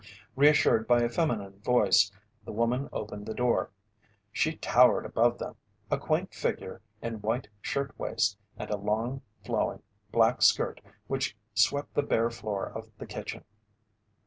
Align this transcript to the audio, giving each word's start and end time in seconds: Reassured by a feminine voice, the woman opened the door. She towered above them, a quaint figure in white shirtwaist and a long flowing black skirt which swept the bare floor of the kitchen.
Reassured 0.35 0.87
by 0.87 1.03
a 1.03 1.09
feminine 1.09 1.59
voice, 1.59 2.11
the 2.43 2.51
woman 2.51 2.89
opened 2.91 3.27
the 3.27 3.35
door. 3.35 3.69
She 4.31 4.55
towered 4.55 5.05
above 5.05 5.37
them, 5.37 5.57
a 5.91 5.99
quaint 5.99 6.33
figure 6.33 6.81
in 7.03 7.21
white 7.21 7.47
shirtwaist 7.61 8.35
and 8.57 8.71
a 8.71 8.77
long 8.77 9.21
flowing 9.45 9.83
black 10.11 10.41
skirt 10.41 10.81
which 11.05 11.37
swept 11.53 11.93
the 11.93 12.01
bare 12.01 12.31
floor 12.31 12.65
of 12.71 12.89
the 12.97 13.05
kitchen. 13.05 13.43